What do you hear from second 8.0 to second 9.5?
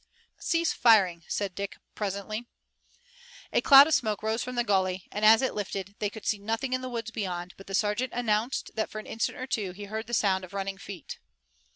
announced that for an instant or